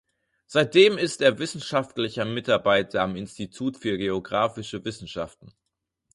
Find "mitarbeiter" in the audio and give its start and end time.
2.25-3.03